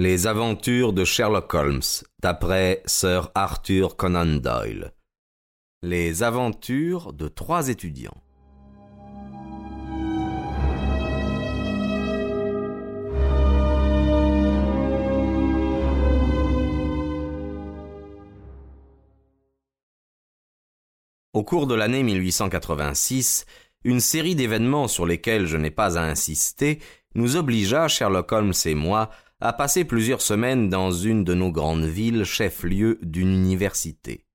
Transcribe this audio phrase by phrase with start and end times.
[0.00, 1.80] Les aventures de Sherlock Holmes,
[2.20, 4.92] d'après Sir Arthur Conan Doyle.
[5.82, 8.22] Les aventures de trois étudiants.
[21.32, 23.46] Au cours de l'année 1886,
[23.82, 26.78] une série d'événements sur lesquels je n'ai pas à insister
[27.16, 29.10] nous obligea, Sherlock Holmes et moi,
[29.40, 34.26] à passer plusieurs semaines dans une de nos grandes villes, chef-lieu d'une université.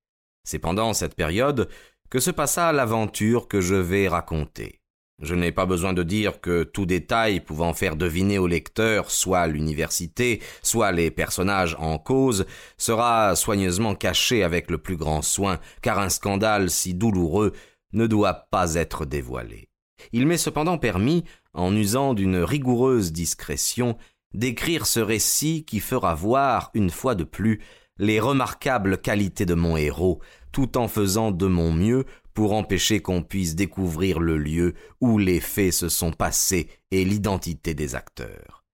[0.44, 1.68] C'est pendant cette période
[2.08, 4.80] que se passa l'aventure que je vais raconter.
[5.20, 9.46] Je n'ai pas besoin de dire que tout détail pouvant faire deviner au lecteur soit
[9.46, 12.46] l'université, soit les personnages en cause,
[12.78, 17.52] sera soigneusement caché avec le plus grand soin, car un scandale si douloureux
[17.92, 19.68] ne doit pas être dévoilé.
[20.12, 23.96] Il m'est cependant permis, en usant d'une rigoureuse discrétion,
[24.34, 27.60] d'écrire ce récit qui fera voir, une fois de plus,
[27.98, 30.20] les remarquables qualités de mon héros,
[30.52, 35.40] tout en faisant de mon mieux pour empêcher qu'on puisse découvrir le lieu où les
[35.40, 38.64] faits se sont passés et l'identité des acteurs.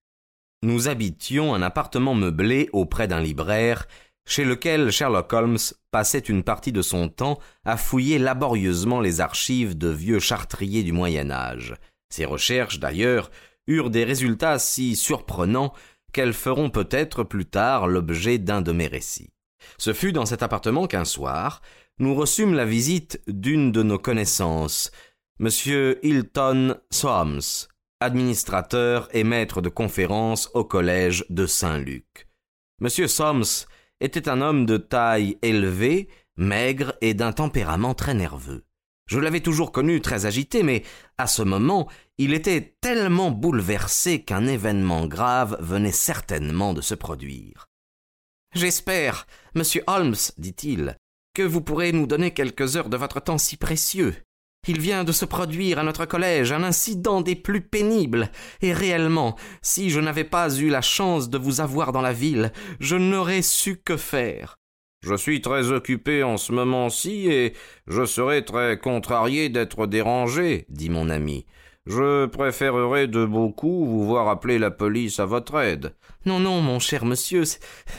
[0.62, 3.86] Nous habitions un appartement meublé auprès d'un libraire,
[4.26, 5.58] chez lequel Sherlock Holmes
[5.90, 10.92] passait une partie de son temps à fouiller laborieusement les archives de vieux chartriers du
[10.92, 11.74] Moyen Âge.
[12.10, 13.30] Ces recherches, d'ailleurs,
[13.70, 15.72] eurent des résultats si surprenants
[16.12, 19.32] qu'elles feront peut-être plus tard l'objet d'un de mes récits.
[19.78, 21.62] Ce fut dans cet appartement qu'un soir,
[21.98, 24.90] nous reçûmes la visite d'une de nos connaissances,
[25.38, 25.48] M.
[26.02, 27.40] Hilton Soames,
[28.00, 32.28] administrateur et maître de conférences au collège de Saint-Luc.
[32.80, 32.88] M.
[32.88, 33.44] Soames
[34.00, 38.64] était un homme de taille élevée, maigre et d'un tempérament très nerveux.
[39.10, 40.84] Je l'avais toujours connu très agité, mais
[41.18, 47.66] à ce moment, il était tellement bouleversé qu'un événement grave venait certainement de se produire.
[48.54, 50.96] J'espère, monsieur Holmes, dit-il,
[51.34, 54.14] que vous pourrez nous donner quelques heures de votre temps si précieux.
[54.68, 58.30] Il vient de se produire à notre collège un incident des plus pénibles,
[58.62, 62.52] et réellement, si je n'avais pas eu la chance de vous avoir dans la ville,
[62.78, 64.59] je n'aurais su que faire.
[65.02, 67.54] Je suis très occupé en ce moment-ci, et
[67.86, 71.46] je serais très contrarié d'être dérangé, dit mon ami.
[71.86, 75.94] Je préférerais de beaucoup vous voir appeler la police à votre aide.
[76.26, 77.44] Non, non, mon cher monsieur,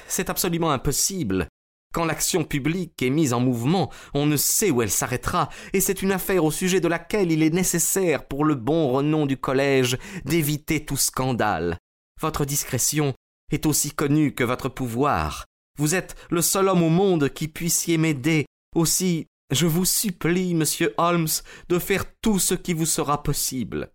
[0.07, 1.47] c'est absolument impossible.
[1.91, 6.03] Quand l'action publique est mise en mouvement, on ne sait où elle s'arrêtera, et c'est
[6.03, 9.97] une affaire au sujet de laquelle il est nécessaire, pour le bon renom du collège,
[10.23, 11.77] d'éviter tout scandale.
[12.21, 13.13] Votre discrétion
[13.51, 15.45] est aussi connue que votre pouvoir.
[15.77, 18.45] Vous êtes le seul homme au monde qui puissiez m'aider.
[18.75, 21.27] Aussi, je vous supplie, monsieur Holmes,
[21.69, 23.91] de faire tout ce qui vous sera possible.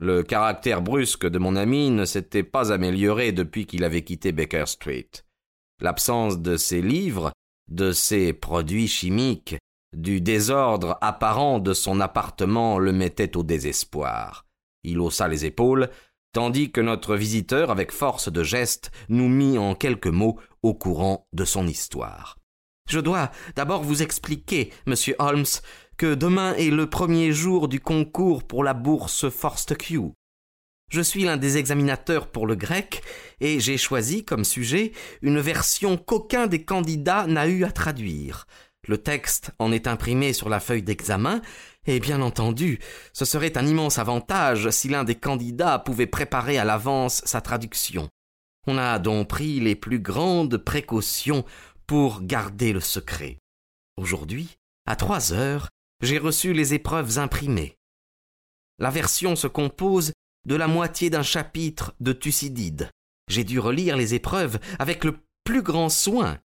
[0.00, 4.66] Le caractère brusque de mon ami ne s'était pas amélioré depuis qu'il avait quitté Baker
[4.66, 5.10] Street.
[5.80, 7.32] L'absence de ses livres,
[7.68, 9.56] de ses produits chimiques,
[9.96, 14.46] du désordre apparent de son appartement le mettait au désespoir.
[14.84, 15.90] Il haussa les épaules,
[16.38, 21.26] tandis que notre visiteur, avec force de geste, nous mit en quelques mots au courant
[21.32, 22.38] de son histoire.
[22.88, 25.58] Je dois d'abord vous expliquer, monsieur Holmes,
[25.96, 30.12] que demain est le premier jour du concours pour la bourse Fortescue.
[30.92, 33.02] Je suis l'un des examinateurs pour le grec,
[33.40, 38.46] et j'ai choisi comme sujet une version qu'aucun des candidats n'a eu à traduire.
[38.88, 41.42] Le texte en est imprimé sur la feuille d'examen,
[41.86, 42.80] et bien entendu,
[43.12, 48.08] ce serait un immense avantage si l'un des candidats pouvait préparer à l'avance sa traduction.
[48.66, 51.44] On a donc pris les plus grandes précautions
[51.86, 53.38] pour garder le secret.
[53.98, 54.56] Aujourd'hui,
[54.86, 55.68] à trois heures,
[56.02, 57.76] j'ai reçu les épreuves imprimées.
[58.78, 60.12] La version se compose
[60.46, 62.90] de la moitié d'un chapitre de Thucydide.
[63.28, 66.38] J'ai dû relire les épreuves avec le plus grand soin.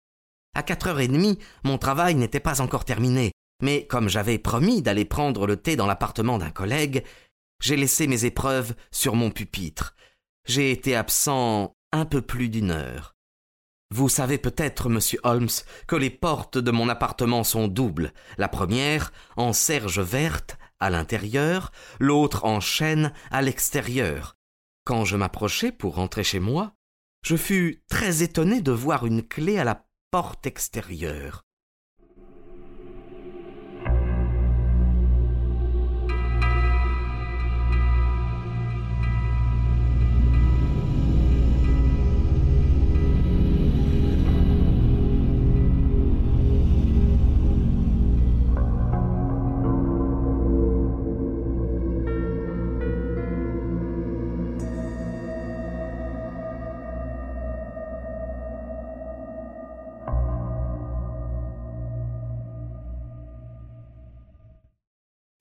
[0.54, 3.32] À quatre heures et demie, mon travail n'était pas encore terminé,
[3.62, 7.04] mais comme j'avais promis d'aller prendre le thé dans l'appartement d'un collègue,
[7.62, 9.96] j'ai laissé mes épreuves sur mon pupitre.
[10.46, 13.16] J'ai été absent un peu plus d'une heure.
[13.92, 15.50] Vous savez peut-être, monsieur Holmes,
[15.88, 18.14] que les portes de mon appartement sont doubles.
[18.38, 24.38] La première, en serge verte, à l'intérieur, l'autre en chêne à l'extérieur.
[24.86, 26.74] Quand je m'approchai pour rentrer chez moi,
[27.24, 31.46] je fus très étonné de voir une clé à la porte extérieure.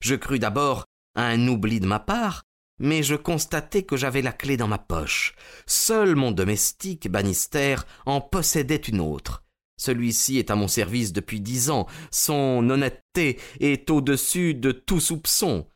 [0.01, 2.43] Je crus d'abord un oubli de ma part,
[2.79, 5.35] mais je constatai que j'avais la clé dans ma poche.
[5.67, 7.75] Seul mon domestique, Bannister,
[8.05, 9.43] en possédait une autre.
[9.77, 11.87] Celui-ci est à mon service depuis dix ans.
[12.11, 15.67] Son honnêteté est au-dessus de tout soupçon.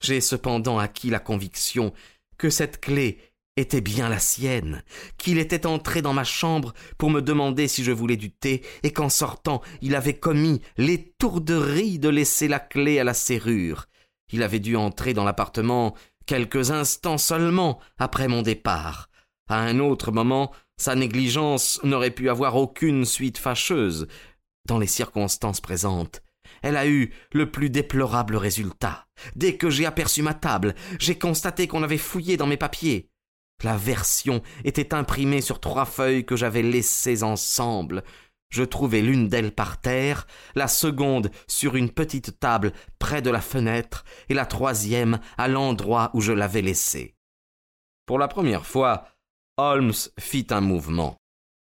[0.00, 1.92] J'ai cependant acquis la conviction
[2.38, 3.18] que cette clé
[3.56, 4.82] était bien la sienne,
[5.16, 8.92] qu'il était entré dans ma chambre pour me demander si je voulais du thé, et
[8.92, 13.86] qu'en sortant il avait commis l'étourderie de laisser la clé à la serrure.
[14.32, 15.94] Il avait dû entrer dans l'appartement
[16.26, 19.08] quelques instants seulement après mon départ.
[19.48, 24.08] À un autre moment, sa négligence n'aurait pu avoir aucune suite fâcheuse.
[24.66, 26.22] Dans les circonstances présentes,
[26.62, 29.06] elle a eu le plus déplorable résultat.
[29.36, 33.10] Dès que j'ai aperçu ma table, j'ai constaté qu'on avait fouillé dans mes papiers.
[33.62, 38.02] La version était imprimée sur trois feuilles que j'avais laissées ensemble.
[38.50, 43.40] Je trouvai l'une d'elles par terre, la seconde sur une petite table près de la
[43.40, 47.14] fenêtre, et la troisième à l'endroit où je l'avais laissée.
[48.06, 49.08] Pour la première fois,
[49.56, 51.16] Holmes fit un mouvement.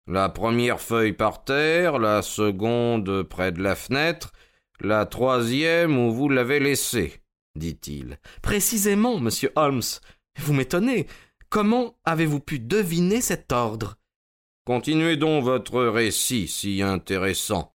[0.06, 4.32] La première feuille par terre, la seconde près de la fenêtre,
[4.80, 7.22] la troisième où vous l'avez laissée,
[7.54, 8.18] dit-il.
[8.42, 9.82] Précisément, monsieur Holmes.
[10.40, 11.06] Vous m'étonnez.
[11.54, 13.94] Comment avez-vous pu deviner cet ordre?
[14.66, 17.76] Continuez donc votre récit si intéressant.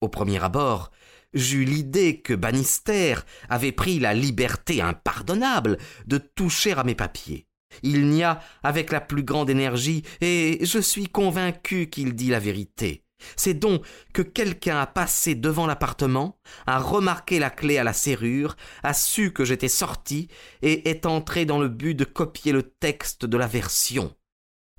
[0.00, 0.92] Au premier abord,
[1.34, 3.16] j'eus l'idée que Bannister
[3.48, 7.48] avait pris la liberté impardonnable de toucher à mes papiers.
[7.82, 12.38] Il n'y a avec la plus grande énergie, et je suis convaincu qu'il dit la
[12.38, 13.02] vérité.
[13.36, 18.56] C'est donc que quelqu'un a passé devant l'appartement, a remarqué la clé à la serrure,
[18.82, 20.28] a su que j'étais sorti,
[20.62, 24.14] et est entré dans le but de copier le texte de la version.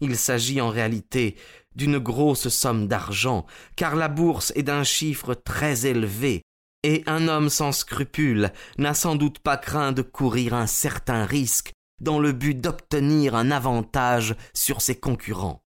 [0.01, 1.35] Il s'agit en réalité
[1.75, 3.45] d'une grosse somme d'argent,
[3.75, 6.43] car la bourse est d'un chiffre très élevé,
[6.83, 11.71] et un homme sans scrupules n'a sans doute pas craint de courir un certain risque
[12.01, 15.63] dans le but d'obtenir un avantage sur ses concurrents.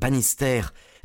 [0.00, 0.62] Bannister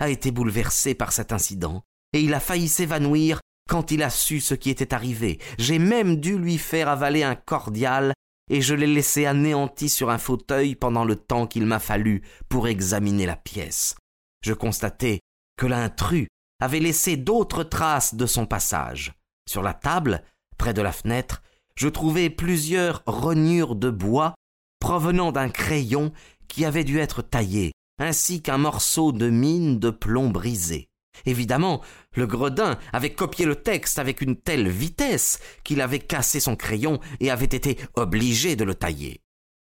[0.10, 1.84] été bouleversé par cet incident,
[2.14, 3.40] et il a failli s'évanouir
[3.70, 5.40] quand il a su ce qui était arrivé.
[5.58, 8.14] J'ai même dû lui faire avaler un cordial
[8.50, 12.68] et je l'ai laissé anéanti sur un fauteuil pendant le temps qu'il m'a fallu pour
[12.68, 13.96] examiner la pièce.
[14.44, 15.20] Je constatai
[15.58, 16.28] que l'intrus
[16.60, 19.14] avait laissé d'autres traces de son passage.
[19.50, 20.24] Sur la table,
[20.58, 21.42] près de la fenêtre,
[21.76, 24.36] je trouvai plusieurs rognures de bois
[24.80, 26.12] provenant d'un crayon
[26.48, 30.90] qui avait dû être taillé, ainsi qu'un morceau de mine de plomb brisé.
[31.26, 31.82] Évidemment,
[32.14, 37.00] le gredin avait copié le texte avec une telle vitesse qu'il avait cassé son crayon
[37.20, 39.22] et avait été obligé de le tailler.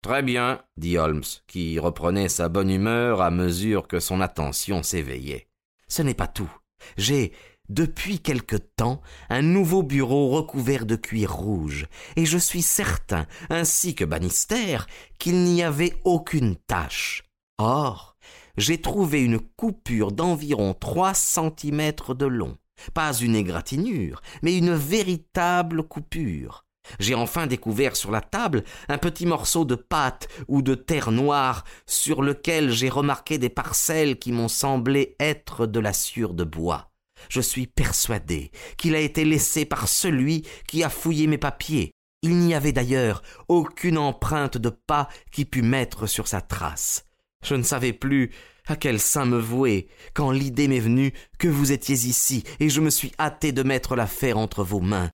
[0.01, 5.47] Très bien, dit Holmes, qui reprenait sa bonne humeur à mesure que son attention s'éveillait.
[5.87, 6.51] Ce n'est pas tout.
[6.95, 7.31] J'ai,
[7.69, 13.95] depuis quelque temps, un nouveau bureau recouvert de cuir rouge, et je suis certain, ainsi
[13.95, 14.77] que Bannister,
[15.17, 17.24] qu'il n'y avait aucune tache.
[17.57, 18.17] Or,
[18.57, 22.57] j'ai trouvé une coupure d'environ trois centimètres de long.
[22.93, 26.65] Pas une égratignure, mais une véritable coupure.
[26.99, 31.63] J'ai enfin découvert sur la table un petit morceau de pâte ou de terre noire
[31.85, 36.91] sur lequel j'ai remarqué des parcelles qui m'ont semblé être de la sciure de bois.
[37.29, 41.91] Je suis persuadé qu'il a été laissé par celui qui a fouillé mes papiers.
[42.21, 47.04] Il n'y avait d'ailleurs aucune empreinte de pas qui pût mettre sur sa trace.
[47.45, 48.31] Je ne savais plus
[48.65, 52.81] à quel saint me vouer quand l'idée m'est venue que vous étiez ici et je
[52.81, 55.11] me suis hâté de mettre l'affaire entre vos mains.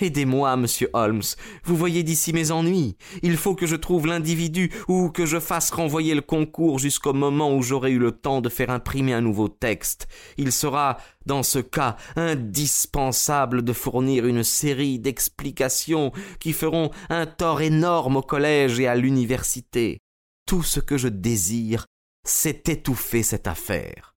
[0.00, 1.22] Aidez-moi, monsieur Holmes.
[1.64, 2.96] Vous voyez d'ici mes ennuis.
[3.22, 7.54] Il faut que je trouve l'individu ou que je fasse renvoyer le concours jusqu'au moment
[7.54, 10.06] où j'aurai eu le temps de faire imprimer un nouveau texte.
[10.38, 17.60] Il sera, dans ce cas, indispensable de fournir une série d'explications qui feront un tort
[17.60, 20.01] énorme au collège et à l'université
[20.46, 21.86] tout ce que je désire,
[22.24, 24.11] c'est étouffer cette affaire.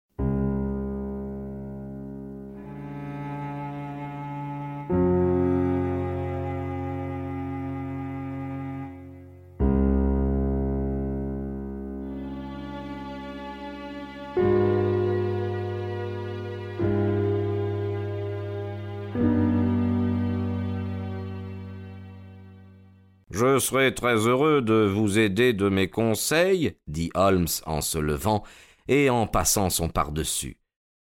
[23.35, 28.45] Je serai très heureux de vous aider de mes conseils, dit Holmes en se levant
[28.87, 30.61] et en passant son par-dessus.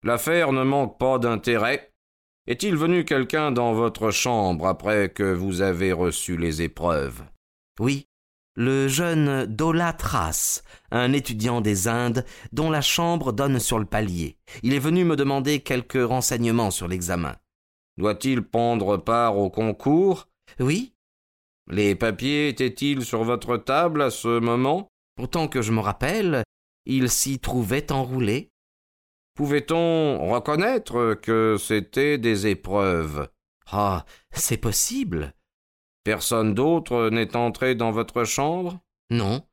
[0.03, 1.93] L'affaire ne manque pas d'intérêt.
[2.45, 7.23] Est-il venu quelqu'un dans votre chambre après que vous avez reçu les épreuves?
[7.79, 8.07] Oui,
[8.57, 14.37] le jeune Dolatras, un étudiant des Indes dont la chambre donne sur le palier.
[14.63, 17.37] Il est venu me demander quelques renseignements sur l'examen.
[17.97, 20.27] Doit-il prendre part au concours?
[20.59, 20.93] Oui.
[21.69, 24.87] Les papiers étaient-ils sur votre table à ce moment?
[25.19, 26.43] Autant que je me rappelle,
[26.85, 28.49] ils s'y trouvaient enroulés.
[29.35, 33.27] Pouvait-on reconnaître que c'étaient des épreuves?
[33.69, 35.33] Ah, c'est possible.
[36.05, 38.79] Personne d'autre n'est entré dans votre chambre?
[39.09, 39.45] Non.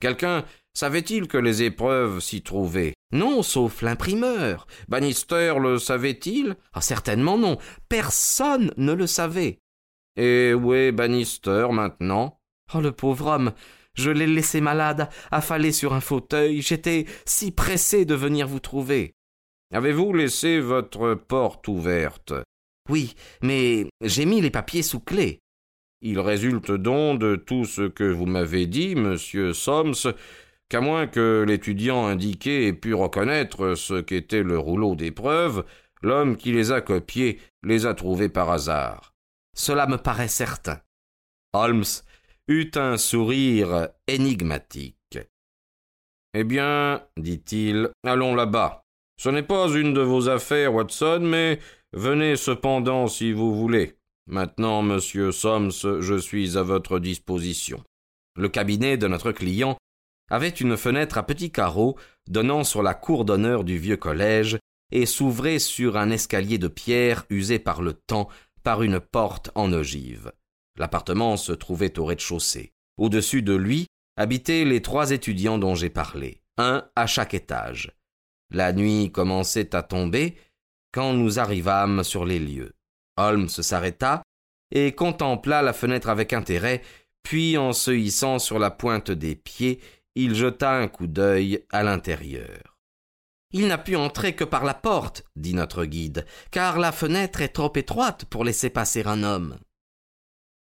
[0.00, 2.94] Quelqu'un savait-il que les épreuves s'y trouvaient?
[3.12, 4.66] Non, sauf l'imprimeur.
[4.88, 6.56] Bannister le savait-il?
[6.72, 7.56] Ah, certainement non.
[7.88, 9.60] Personne ne le savait.
[10.16, 12.38] Et où est Bannister maintenant
[12.74, 13.52] Oh, le pauvre homme.
[13.94, 16.62] Je l'ai laissé malade, affalé sur un fauteuil.
[16.62, 19.14] J'étais si pressé de venir vous trouver.
[19.72, 22.32] Avez-vous laissé votre porte ouverte?
[22.88, 25.40] Oui, mais j'ai mis les papiers sous clé.
[26.00, 30.12] Il résulte donc de tout ce que vous m'avez dit, monsieur Soms,
[30.68, 35.64] qu'à moins que l'étudiant indiqué ait pu reconnaître ce qu'était le rouleau d'épreuves,
[36.02, 39.11] l'homme qui les a copiés les a trouvés par hasard.
[39.54, 40.80] Cela me paraît certain.
[41.52, 41.84] Holmes
[42.48, 44.96] eut un sourire énigmatique.
[46.34, 48.82] Eh bien, dit-il, allons là-bas.
[49.18, 51.60] Ce n'est pas une de vos affaires, Watson, mais
[51.92, 53.96] venez cependant si vous voulez.
[54.26, 57.82] Maintenant, monsieur Soms, je suis à votre disposition.
[58.36, 59.76] Le cabinet de notre client
[60.30, 64.58] avait une fenêtre à petits carreaux donnant sur la cour d'honneur du vieux collège
[64.90, 68.28] et s'ouvrait sur un escalier de pierre usé par le temps
[68.62, 70.32] par une porte en ogive.
[70.76, 72.72] L'appartement se trouvait au rez-de-chaussée.
[72.96, 77.92] Au-dessus de lui habitaient les trois étudiants dont j'ai parlé, un à chaque étage.
[78.50, 80.36] La nuit commençait à tomber
[80.92, 82.74] quand nous arrivâmes sur les lieux.
[83.16, 84.22] Holmes s'arrêta
[84.70, 86.82] et contempla la fenêtre avec intérêt,
[87.22, 89.80] puis en se hissant sur la pointe des pieds,
[90.14, 92.71] il jeta un coup d'œil à l'intérieur.
[93.52, 97.48] Il n'a pu entrer que par la porte, dit notre guide, car la fenêtre est
[97.48, 99.58] trop étroite pour laisser passer un homme.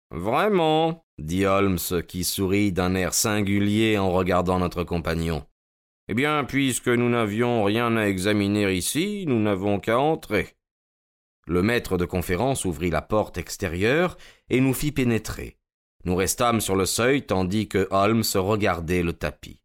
[0.09, 5.45] Vraiment, dit Holmes, qui sourit d'un air singulier en regardant notre compagnon.
[6.07, 10.57] Eh bien, puisque nous n'avions rien à examiner ici, nous n'avons qu'à entrer.
[11.47, 14.17] Le maître de conférence ouvrit la porte extérieure
[14.49, 15.57] et nous fit pénétrer.
[16.03, 19.61] Nous restâmes sur le seuil tandis que Holmes regardait le tapis.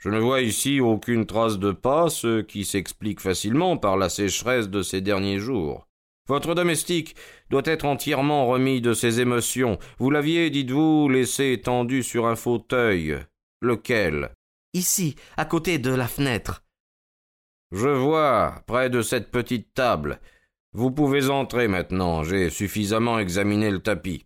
[0.00, 4.70] Je ne vois ici aucune trace de pas, ce qui s'explique facilement par la sécheresse
[4.70, 5.86] de ces derniers jours.
[6.26, 7.16] Votre domestique
[7.50, 9.78] doit être entièrement remis de ses émotions.
[9.98, 13.18] Vous l'aviez, dites-vous, laissé étendu sur un fauteuil.
[13.60, 14.30] Lequel?
[14.72, 16.64] Ici, à côté de la fenêtre.
[17.70, 20.18] Je vois, près de cette petite table.
[20.72, 24.24] Vous pouvez entrer maintenant, j'ai suffisamment examiné le tapis.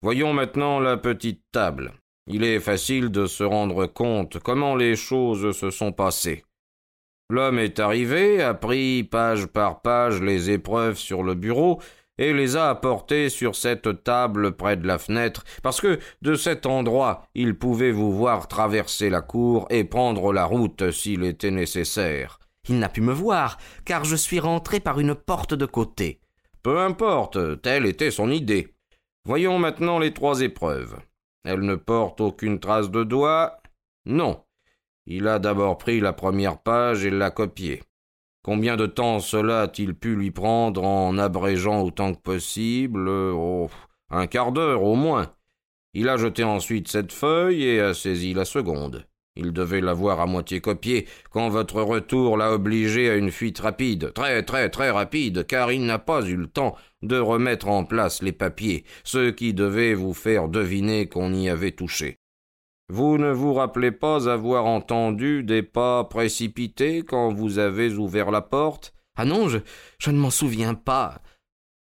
[0.00, 1.92] Voyons maintenant la petite table.
[2.26, 6.44] Il est facile de se rendre compte comment les choses se sont passées.
[7.30, 11.80] L'homme est arrivé, a pris page par page les épreuves sur le bureau,
[12.18, 16.66] et les a apportés sur cette table près de la fenêtre, parce que de cet
[16.66, 22.38] endroit il pouvait vous voir traverser la cour et prendre la route s'il était nécessaire.
[22.68, 26.20] Il n'a pu me voir, car je suis rentré par une porte de côté.
[26.62, 28.68] Peu importe, telle était son idée.
[29.24, 30.96] Voyons maintenant les trois épreuves.
[31.44, 33.60] Elle ne porte aucune trace de doigt.
[34.06, 34.44] Non.
[35.06, 37.82] Il a d'abord pris la première page et l'a copiée.
[38.44, 43.08] Combien de temps cela a-t-il pu lui prendre en abrégeant autant que possible?
[43.08, 43.70] Oh,
[44.10, 45.32] un quart d'heure au moins.
[45.94, 49.06] Il a jeté ensuite cette feuille et a saisi la seconde.
[49.34, 54.12] Il devait l'avoir à moitié copiée quand votre retour l'a obligé à une fuite rapide,
[54.12, 58.22] très très très rapide, car il n'a pas eu le temps de remettre en place
[58.22, 62.16] les papiers, ce qui devait vous faire deviner qu'on y avait touché.
[62.90, 68.42] Vous ne vous rappelez pas avoir entendu des pas précipités quand vous avez ouvert la
[68.42, 68.92] porte?
[69.16, 69.58] Ah non, je,
[69.98, 71.22] je ne m'en souviens pas.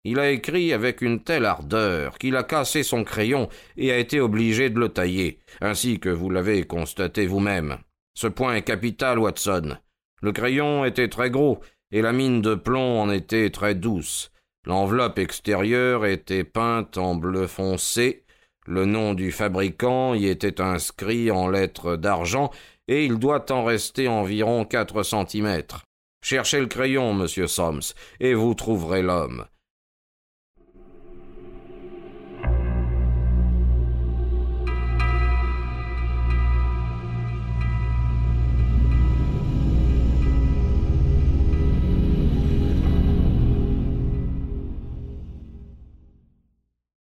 [0.05, 4.21] Il a écrit avec une telle ardeur qu'il a cassé son crayon et a été
[4.21, 7.79] obligé de le tailler, ainsi que vous l'avez constaté vous-même.
[8.15, 9.77] Ce point est capital, Watson.
[10.23, 11.61] Le crayon était très gros,
[11.93, 14.31] et la mine de plomb en était très douce.
[14.67, 18.25] L'enveloppe extérieure était peinte en bleu foncé,
[18.67, 22.51] le nom du fabricant y était inscrit en lettres d'argent,
[22.87, 25.85] et il doit en rester environ quatre centimètres.
[26.23, 29.47] Cherchez le crayon, monsieur Soms, et vous trouverez l'homme.